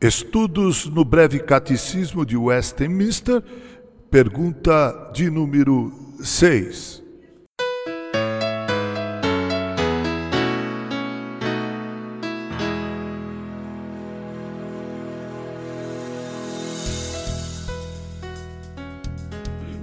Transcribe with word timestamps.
Estudos 0.00 0.86
no 0.86 1.04
Breve 1.04 1.40
Catecismo 1.40 2.24
de 2.24 2.36
Westminster, 2.36 3.42
pergunta 4.08 5.10
de 5.12 5.28
número 5.28 5.92
6. 6.22 7.02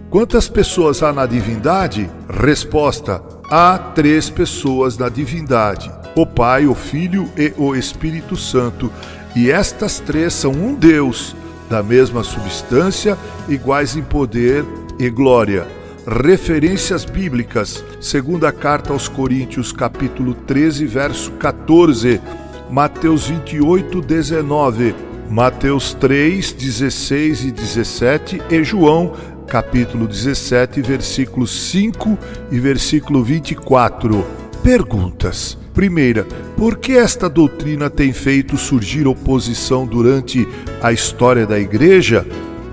Quantas 0.09 0.47
pessoas 0.47 1.04
há 1.04 1.11
na 1.11 1.25
divindade? 1.25 2.09
Resposta: 2.29 3.21
há 3.52 3.77
três 3.77 4.29
pessoas 4.29 4.97
na 4.97 5.09
divindade: 5.09 5.91
o 6.16 6.25
Pai, 6.25 6.66
o 6.68 6.73
Filho 6.73 7.29
e 7.36 7.54
o 7.57 7.75
Espírito 7.75 8.38
Santo 8.38 8.89
e 9.36 9.52
estas 9.52 9.99
três 9.99 10.33
são 10.33 10.52
um 10.52 10.73
Deus, 10.73 11.35
da 11.70 11.84
mesma 11.84 12.23
substância, 12.23 13.17
iguais 13.49 13.95
em 13.95 14.02
poder 14.02 14.63
e 14.98 15.09
glória. 15.09 15.67
Referências 16.07 17.03
bíblicas, 17.03 17.84
segunda 17.99 18.52
carta 18.52 18.93
aos 18.93 19.07
Coríntios, 19.07 19.71
capítulo 19.71 20.34
13, 20.34 20.85
verso 20.85 21.31
14, 21.34 22.21
Mateus 22.70 23.27
28, 23.27 24.02
19, 24.02 24.95
Mateus 25.29 25.93
3, 25.95 26.54
16 26.54 27.45
e 27.45 27.52
17 27.52 28.41
e 28.49 28.63
João, 28.63 29.13
capítulo 29.48 30.07
17, 30.07 30.81
versículos 30.81 31.70
5 31.71 32.17
e 32.52 32.59
versículo 32.59 33.23
24. 33.23 34.26
Perguntas. 34.63 35.65
Primeira, 35.75 36.25
por 36.55 36.77
que 36.77 36.93
esta 36.93 37.27
doutrina 37.27 37.89
tem 37.89 38.13
feito 38.13 38.55
surgir 38.55 39.05
oposição 39.05 39.85
durante 39.85 40.48
a 40.81 40.93
história 40.93 41.45
da 41.45 41.59
Igreja? 41.59 42.25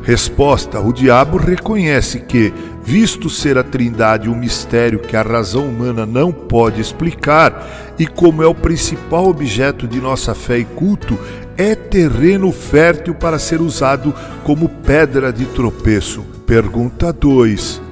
Resposta: 0.04 0.78
O 0.78 0.92
diabo 0.92 1.36
reconhece 1.36 2.20
que, 2.20 2.54
visto 2.84 3.28
ser 3.28 3.58
a 3.58 3.64
Trindade 3.64 4.30
um 4.30 4.36
mistério 4.36 5.00
que 5.00 5.16
a 5.16 5.22
razão 5.22 5.66
humana 5.66 6.06
não 6.06 6.30
pode 6.30 6.80
explicar, 6.80 7.92
e 7.98 8.06
como 8.06 8.40
é 8.40 8.46
o 8.46 8.54
principal 8.54 9.26
objeto 9.26 9.88
de 9.88 10.00
nossa 10.00 10.32
fé 10.32 10.58
e 10.58 10.64
culto, 10.64 11.18
é 11.56 11.74
terreno 11.74 12.52
fértil 12.52 13.14
para 13.14 13.36
ser 13.36 13.60
usado 13.60 14.14
como 14.44 14.68
pedra 14.68 15.32
de 15.32 15.46
tropeço. 15.46 16.24
Pergunta 16.46 17.12
2: 17.12 17.82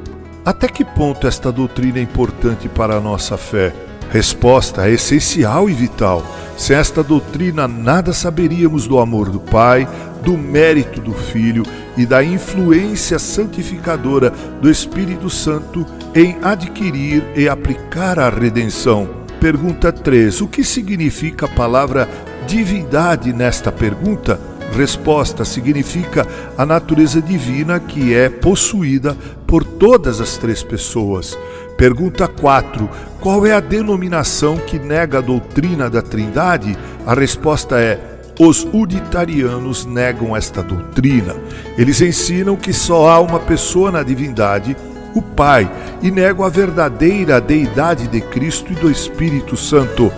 Até 0.44 0.68
que 0.68 0.84
ponto 0.84 1.26
esta 1.26 1.50
doutrina 1.50 1.98
é 1.98 2.02
importante 2.02 2.68
para 2.68 2.94
a 2.94 3.00
nossa 3.00 3.36
fé? 3.36 3.89
Resposta 4.10 4.90
essencial 4.90 5.70
e 5.70 5.72
vital. 5.72 6.24
Sem 6.56 6.76
esta 6.76 7.02
doutrina, 7.02 7.68
nada 7.68 8.12
saberíamos 8.12 8.86
do 8.86 8.98
amor 8.98 9.30
do 9.30 9.38
Pai, 9.38 9.88
do 10.24 10.36
mérito 10.36 11.00
do 11.00 11.12
Filho 11.12 11.62
e 11.96 12.04
da 12.04 12.22
influência 12.22 13.18
santificadora 13.18 14.30
do 14.60 14.68
Espírito 14.68 15.30
Santo 15.30 15.86
em 16.14 16.36
adquirir 16.42 17.24
e 17.36 17.48
aplicar 17.48 18.18
a 18.18 18.28
redenção. 18.28 19.08
Pergunta 19.40 19.92
3. 19.92 20.40
O 20.40 20.48
que 20.48 20.64
significa 20.64 21.46
a 21.46 21.48
palavra 21.48 22.08
divindade 22.46 23.32
nesta 23.32 23.70
pergunta? 23.70 24.49
Resposta 24.72 25.44
significa 25.44 26.26
a 26.56 26.64
natureza 26.64 27.20
divina 27.20 27.80
que 27.80 28.14
é 28.14 28.28
possuída 28.28 29.16
por 29.46 29.64
todas 29.64 30.20
as 30.20 30.36
três 30.36 30.62
pessoas. 30.62 31.36
Pergunta 31.76 32.28
4. 32.28 32.88
Qual 33.20 33.46
é 33.46 33.52
a 33.52 33.60
denominação 33.60 34.56
que 34.56 34.78
nega 34.78 35.18
a 35.18 35.22
doutrina 35.22 35.90
da 35.90 36.00
Trindade? 36.00 36.76
A 37.06 37.14
resposta 37.14 37.80
é: 37.80 37.98
os 38.38 38.64
unitarianos 38.64 39.84
negam 39.84 40.36
esta 40.36 40.62
doutrina. 40.62 41.34
Eles 41.76 42.00
ensinam 42.00 42.56
que 42.56 42.72
só 42.72 43.08
há 43.08 43.20
uma 43.20 43.40
pessoa 43.40 43.90
na 43.90 44.02
divindade, 44.02 44.76
o 45.14 45.20
Pai, 45.20 45.70
e 46.00 46.10
negam 46.10 46.44
a 46.44 46.48
verdadeira 46.48 47.40
deidade 47.40 48.08
de 48.08 48.20
Cristo 48.20 48.72
e 48.72 48.76
do 48.76 48.90
Espírito 48.90 49.56
Santo. 49.56 50.12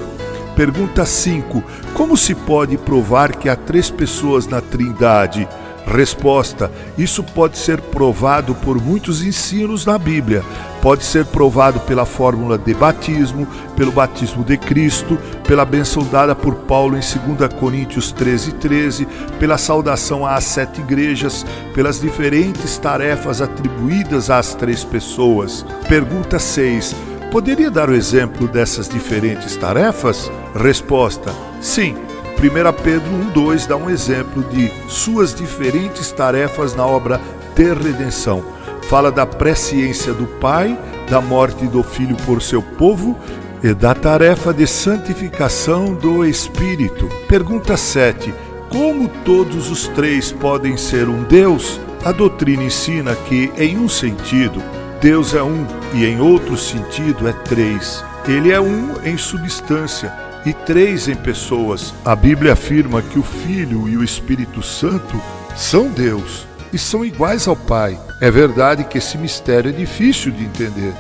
Pergunta 0.57 1.07
5. 1.07 1.63
Como 1.95 2.17
se 2.17 2.35
pode 2.35 2.77
provar 2.77 3.37
que 3.37 3.49
há 3.49 3.57
três 3.57 3.91
pessoas 3.91 4.47
na 4.47 4.61
Trindade? 4.61 5.49
Resposta: 5.87 6.71
Isso 6.97 7.25
pode 7.25 7.59
ser 7.59 7.81
provado 7.81 8.55
por 8.55 8.81
muitos 8.81 9.25
ensinos 9.25 9.85
na 9.87 9.99
Bíblia. 9.99 10.45
Pode 10.81 11.05
ser 11.05 11.25
provado 11.25 11.81
pela 11.81 12.05
fórmula 12.05 12.59
de 12.59 12.75
batismo, 12.75 13.47
pelo 13.77 13.93
batismo 13.93 14.45
de 14.45 14.57
Cristo, 14.59 15.19
pela 15.47 15.65
benção 15.65 16.05
dada 16.05 16.35
por 16.35 16.55
Paulo 16.55 16.97
em 16.97 17.01
2 17.01 17.55
Coríntios 17.55 18.12
13, 18.12 18.53
13, 18.53 19.07
pela 19.39 19.57
saudação 19.57 20.27
às 20.27 20.45
sete 20.45 20.81
igrejas, 20.81 21.47
pelas 21.75 22.01
diferentes 22.01 22.77
tarefas 22.79 23.41
atribuídas 23.41 24.29
às 24.29 24.55
três 24.55 24.85
pessoas. 24.85 25.65
Pergunta 25.89 26.39
6. 26.39 27.12
Poderia 27.32 27.70
dar 27.70 27.88
o 27.88 27.94
exemplo 27.94 28.47
dessas 28.47 28.87
diferentes 28.87 29.56
tarefas? 29.56 30.31
Resposta: 30.54 31.32
Sim. 31.62 31.97
1 32.38 32.82
Pedro 32.82 33.10
1,2 33.32 33.66
dá 33.66 33.75
um 33.75 33.88
exemplo 33.88 34.43
de 34.50 34.70
suas 34.91 35.34
diferentes 35.34 36.12
tarefas 36.12 36.75
na 36.75 36.84
obra 36.84 37.19
de 37.54 37.72
redenção. 37.72 38.44
Fala 38.82 39.10
da 39.10 39.25
presciência 39.25 40.12
do 40.12 40.26
Pai, 40.26 40.78
da 41.09 41.22
morte 41.22 41.66
do 41.66 41.82
Filho 41.82 42.16
por 42.26 42.43
seu 42.43 42.60
povo 42.60 43.19
e 43.62 43.72
da 43.72 43.94
tarefa 43.94 44.53
de 44.53 44.66
santificação 44.66 45.94
do 45.94 46.26
Espírito. 46.26 47.09
Pergunta 47.28 47.78
7. 47.78 48.34
Como 48.69 49.09
todos 49.25 49.70
os 49.70 49.88
três 49.88 50.31
podem 50.31 50.76
ser 50.76 51.09
um 51.09 51.22
Deus? 51.22 51.81
A 52.04 52.12
doutrina 52.12 52.64
ensina 52.64 53.14
que, 53.14 53.50
em 53.56 53.78
um 53.78 53.88
sentido, 53.88 54.60
Deus 55.03 55.35
é 55.35 55.43
um 55.43 55.67
e, 55.95 56.05
em 56.05 56.21
outro 56.21 56.57
sentido, 56.57 57.27
é 57.27 57.33
três. 57.33 58.05
Ele 58.25 58.53
é 58.53 58.61
um 58.61 59.05
em 59.05 59.19
substância 59.19 60.13
e 60.47 60.53
três 60.53 61.09
em 61.09 61.17
pessoas. 61.17 61.93
A 62.05 62.15
Bíblia 62.15 62.53
afirma 62.53 63.03
que 63.03 63.19
o 63.19 63.23
Filho 63.25 63.89
e 63.89 63.97
o 63.97 64.05
Espírito 64.05 64.62
Santo 64.62 65.21
são 65.57 65.89
Deus 65.89 66.47
e 66.73 66.79
são 66.79 67.05
iguais 67.05 67.49
ao 67.49 67.57
Pai. 67.57 67.99
É 68.21 68.31
verdade 68.31 68.85
que 68.85 68.99
esse 68.99 69.19
mistério 69.19 69.71
é 69.71 69.73
difícil 69.73 70.31
de 70.31 70.45
entender, 70.45 70.95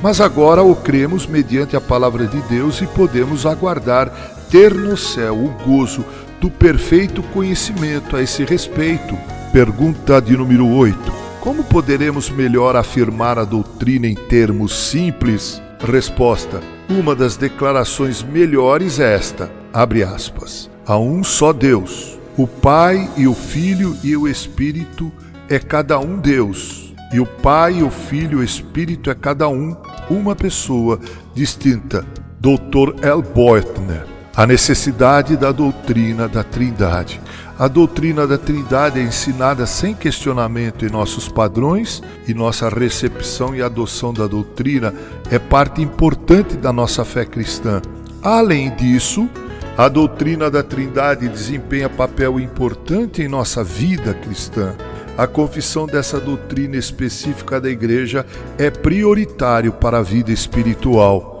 mas 0.00 0.18
agora 0.18 0.62
o 0.62 0.74
cremos 0.74 1.26
mediante 1.26 1.76
a 1.76 1.80
palavra 1.80 2.26
de 2.26 2.40
Deus 2.48 2.80
e 2.80 2.86
podemos 2.86 3.44
aguardar 3.44 4.10
ter 4.50 4.72
no 4.72 4.96
céu 4.96 5.36
o 5.36 5.50
gozo 5.62 6.02
do 6.40 6.50
perfeito 6.50 7.22
conhecimento 7.24 8.16
a 8.16 8.22
esse 8.22 8.46
respeito. 8.46 9.14
Pergunta 9.52 10.22
de 10.22 10.34
número 10.38 10.66
8. 10.66 11.21
Como 11.42 11.64
poderemos 11.64 12.30
melhor 12.30 12.76
afirmar 12.76 13.36
a 13.36 13.42
doutrina 13.42 14.06
em 14.06 14.14
termos 14.14 14.90
simples? 14.90 15.60
Resposta: 15.80 16.60
uma 16.88 17.16
das 17.16 17.36
declarações 17.36 18.22
melhores 18.22 19.00
é 19.00 19.16
esta: 19.16 19.50
abre 19.72 20.04
aspas. 20.04 20.70
Há 20.86 20.96
um 20.96 21.24
só 21.24 21.52
Deus, 21.52 22.16
o 22.36 22.46
Pai 22.46 23.10
e 23.16 23.26
o 23.26 23.34
Filho 23.34 23.96
e 24.04 24.16
o 24.16 24.28
Espírito 24.28 25.10
é 25.50 25.58
cada 25.58 25.98
um 25.98 26.16
Deus. 26.16 26.94
E 27.12 27.18
o 27.18 27.26
Pai, 27.26 27.82
o 27.82 27.90
Filho 27.90 28.38
e 28.38 28.42
o 28.42 28.44
Espírito 28.44 29.10
é 29.10 29.14
cada 29.14 29.48
um 29.48 29.76
uma 30.08 30.36
pessoa 30.36 31.00
distinta. 31.34 32.06
Dr. 32.38 33.04
L. 33.04 33.20
Boitner. 33.34 34.06
A 34.34 34.46
necessidade 34.46 35.36
da 35.36 35.52
doutrina 35.52 36.26
da 36.26 36.42
Trindade. 36.42 37.20
A 37.58 37.68
doutrina 37.68 38.26
da 38.26 38.38
Trindade 38.38 38.98
é 38.98 39.02
ensinada 39.02 39.66
sem 39.66 39.94
questionamento 39.94 40.86
em 40.86 40.90
nossos 40.90 41.28
padrões 41.28 42.02
e 42.26 42.32
nossa 42.32 42.70
recepção 42.70 43.54
e 43.54 43.60
adoção 43.60 44.10
da 44.10 44.26
doutrina 44.26 44.94
é 45.30 45.38
parte 45.38 45.82
importante 45.82 46.56
da 46.56 46.72
nossa 46.72 47.04
fé 47.04 47.26
cristã. 47.26 47.82
Além 48.22 48.74
disso, 48.74 49.28
a 49.76 49.86
doutrina 49.86 50.50
da 50.50 50.62
Trindade 50.62 51.28
desempenha 51.28 51.90
papel 51.90 52.40
importante 52.40 53.20
em 53.20 53.28
nossa 53.28 53.62
vida 53.62 54.14
cristã. 54.14 54.74
A 55.16 55.26
confissão 55.26 55.86
dessa 55.86 56.18
doutrina 56.18 56.76
específica 56.76 57.60
da 57.60 57.68
Igreja 57.68 58.24
é 58.56 58.70
prioritário 58.70 59.72
para 59.72 59.98
a 59.98 60.02
vida 60.02 60.32
espiritual. 60.32 61.31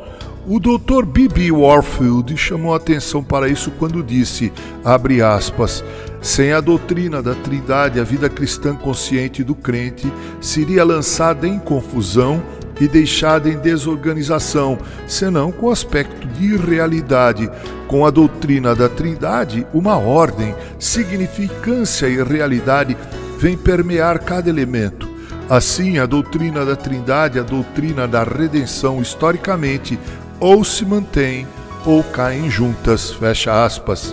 O 0.44 0.58
Dr. 0.58 1.04
B.B. 1.06 1.52
Warfield 1.52 2.36
chamou 2.36 2.74
atenção 2.74 3.22
para 3.22 3.48
isso 3.48 3.70
quando 3.78 4.02
disse, 4.02 4.52
abre 4.84 5.22
aspas, 5.22 5.84
sem 6.20 6.52
a 6.52 6.60
doutrina 6.60 7.22
da 7.22 7.32
Trindade, 7.32 8.00
a 8.00 8.04
vida 8.04 8.28
cristã 8.28 8.74
consciente 8.74 9.44
do 9.44 9.54
crente 9.54 10.12
seria 10.40 10.84
lançada 10.84 11.46
em 11.46 11.60
confusão 11.60 12.42
e 12.80 12.88
deixada 12.88 13.48
em 13.48 13.56
desorganização, 13.56 14.78
senão 15.06 15.52
com 15.52 15.70
aspecto 15.70 16.26
de 16.26 16.54
irrealidade. 16.54 17.48
Com 17.86 18.04
a 18.04 18.10
doutrina 18.10 18.74
da 18.74 18.88
Trindade, 18.88 19.64
uma 19.72 19.96
ordem, 19.96 20.56
significância 20.76 22.08
e 22.08 22.20
realidade 22.20 22.96
vem 23.38 23.56
permear 23.56 24.18
cada 24.18 24.50
elemento. 24.50 25.12
Assim, 25.48 25.98
a 25.98 26.06
doutrina 26.06 26.64
da 26.64 26.74
Trindade, 26.74 27.38
a 27.38 27.42
doutrina 27.42 28.08
da 28.08 28.22
redenção, 28.22 29.02
historicamente 29.02 29.98
ou 30.42 30.64
se 30.64 30.84
mantêm 30.84 31.46
ou 31.86 32.02
caem 32.02 32.50
juntas, 32.50 33.12
fecha 33.12 33.64
aspas. 33.64 34.12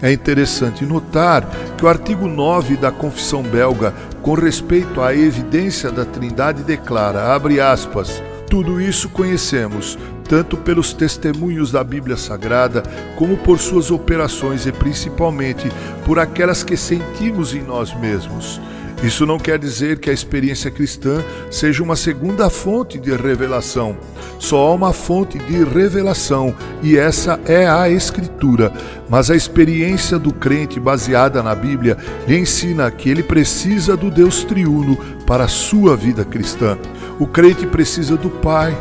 É 0.00 0.12
interessante 0.12 0.86
notar 0.86 1.44
que 1.76 1.84
o 1.84 1.88
artigo 1.88 2.28
9 2.28 2.76
da 2.76 2.92
Confissão 2.92 3.42
Belga, 3.42 3.92
com 4.22 4.34
respeito 4.34 5.00
à 5.00 5.12
evidência 5.12 5.90
da 5.90 6.04
Trindade, 6.04 6.62
declara, 6.62 7.34
abre 7.34 7.60
aspas, 7.60 8.22
tudo 8.48 8.80
isso 8.80 9.08
conhecemos, 9.08 9.98
tanto 10.28 10.56
pelos 10.56 10.92
testemunhos 10.92 11.72
da 11.72 11.82
Bíblia 11.82 12.16
Sagrada, 12.16 12.84
como 13.16 13.36
por 13.36 13.58
suas 13.58 13.90
operações 13.90 14.66
e 14.66 14.72
principalmente 14.72 15.68
por 16.04 16.20
aquelas 16.20 16.62
que 16.62 16.76
sentimos 16.76 17.52
em 17.52 17.62
nós 17.62 17.92
mesmos. 17.98 18.60
Isso 19.04 19.26
não 19.26 19.38
quer 19.38 19.58
dizer 19.58 19.98
que 19.98 20.08
a 20.08 20.14
experiência 20.14 20.70
cristã 20.70 21.22
seja 21.50 21.82
uma 21.82 21.94
segunda 21.94 22.48
fonte 22.48 22.98
de 22.98 23.14
revelação. 23.14 23.98
Só 24.38 24.68
há 24.68 24.72
uma 24.72 24.94
fonte 24.94 25.38
de 25.38 25.62
revelação 25.62 26.54
e 26.82 26.96
essa 26.96 27.38
é 27.44 27.68
a 27.68 27.86
Escritura. 27.86 28.72
Mas 29.06 29.30
a 29.30 29.36
experiência 29.36 30.18
do 30.18 30.32
crente 30.32 30.80
baseada 30.80 31.42
na 31.42 31.54
Bíblia 31.54 31.98
lhe 32.26 32.38
ensina 32.38 32.90
que 32.90 33.10
ele 33.10 33.22
precisa 33.22 33.94
do 33.94 34.10
Deus 34.10 34.42
triuno 34.42 34.96
para 35.26 35.44
a 35.44 35.48
sua 35.48 35.94
vida 35.94 36.24
cristã. 36.24 36.78
O 37.20 37.26
crente 37.26 37.66
precisa 37.66 38.16
do 38.16 38.30
Pai, 38.30 38.74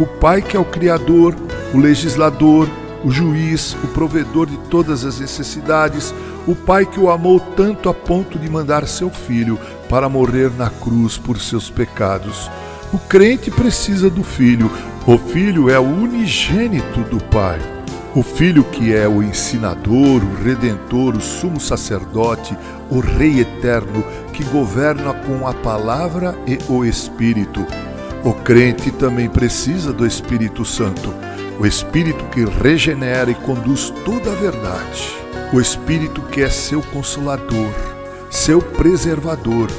o 0.00 0.06
Pai 0.06 0.40
que 0.40 0.56
é 0.56 0.60
o 0.60 0.64
Criador, 0.64 1.36
o 1.74 1.78
legislador, 1.78 2.66
o 3.04 3.10
juiz, 3.10 3.76
o 3.84 3.88
provedor 3.88 4.46
de 4.46 4.56
todas 4.68 5.04
as 5.04 5.20
necessidades, 5.20 6.14
o 6.46 6.54
Pai 6.54 6.86
que 6.86 7.00
o 7.00 7.10
amou 7.10 7.38
tanto 7.40 7.88
a 7.88 7.94
ponto 7.94 8.38
de 8.38 8.48
mandar 8.48 8.86
seu 8.86 9.10
filho 9.10 9.58
para 9.88 10.08
morrer 10.08 10.50
na 10.56 10.70
cruz 10.70 11.16
por 11.18 11.40
seus 11.40 11.70
pecados. 11.70 12.50
O 12.92 12.98
crente 12.98 13.50
precisa 13.50 14.08
do 14.08 14.22
filho, 14.22 14.70
o 15.06 15.18
filho 15.18 15.68
é 15.70 15.78
o 15.78 15.82
unigênito 15.82 17.00
do 17.02 17.22
Pai. 17.24 17.60
O 18.16 18.22
Filho 18.22 18.64
que 18.64 18.94
é 18.94 19.06
o 19.06 19.22
ensinador, 19.22 20.22
o 20.22 20.42
redentor, 20.42 21.14
o 21.14 21.20
sumo 21.20 21.60
sacerdote, 21.60 22.56
o 22.90 22.98
Rei 22.98 23.40
eterno 23.40 24.02
que 24.32 24.42
governa 24.44 25.12
com 25.12 25.46
a 25.46 25.52
palavra 25.52 26.34
e 26.46 26.58
o 26.66 26.82
Espírito. 26.82 27.66
O 28.24 28.32
crente 28.32 28.90
também 28.90 29.28
precisa 29.28 29.92
do 29.92 30.06
Espírito 30.06 30.64
Santo, 30.64 31.12
o 31.58 31.66
Espírito 31.66 32.24
que 32.26 32.44
regenera 32.44 33.30
e 33.30 33.34
conduz 33.34 33.90
toda 34.04 34.30
a 34.30 34.34
verdade 34.34 35.26
o 35.52 35.60
Espírito 35.60 36.20
que 36.22 36.42
é 36.42 36.50
seu 36.50 36.82
consolador, 36.82 37.72
seu 38.30 38.60
preservador, 38.60 39.70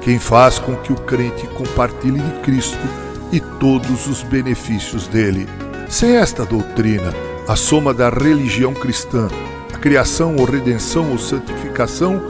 quem 0.00 0.18
faz 0.18 0.58
com 0.58 0.76
que 0.76 0.92
o 0.92 0.96
crente 0.96 1.46
compartilhe 1.48 2.20
de 2.20 2.40
Cristo 2.40 2.86
e 3.32 3.40
todos 3.40 4.06
os 4.06 4.22
benefícios 4.22 5.06
dele. 5.06 5.48
Sem 5.88 6.16
esta 6.16 6.44
doutrina, 6.44 7.12
a 7.48 7.56
soma 7.56 7.94
da 7.94 8.10
religião 8.10 8.74
cristã, 8.74 9.28
a 9.72 9.78
criação 9.78 10.36
ou 10.36 10.44
redenção 10.44 11.10
ou 11.10 11.18
santificação, 11.18 12.22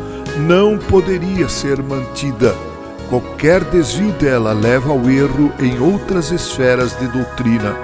não 0.46 0.78
poderia 0.78 1.48
ser 1.48 1.82
mantida. 1.82 2.54
Qualquer 3.08 3.62
desvio 3.64 4.12
dela 4.12 4.52
leva 4.52 4.90
ao 4.90 5.10
erro 5.10 5.52
em 5.58 5.78
outras 5.78 6.30
esferas 6.30 6.98
de 6.98 7.06
doutrina. 7.08 7.76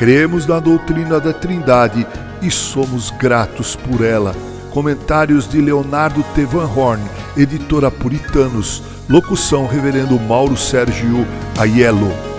Cremos 0.00 0.46
na 0.46 0.58
doutrina 0.58 1.20
da 1.20 1.30
Trindade 1.30 2.06
e 2.40 2.50
somos 2.50 3.10
gratos 3.10 3.76
por 3.76 4.02
ela. 4.02 4.34
Comentários 4.70 5.46
de 5.46 5.60
Leonardo 5.60 6.24
T. 6.34 6.46
Van 6.46 6.64
Horn, 6.64 7.02
editora 7.36 7.90
Puritanos. 7.90 8.82
Locução 9.10 9.66
Reverendo 9.66 10.18
Mauro 10.18 10.56
Sérgio 10.56 11.26
Aiello. 11.58 12.29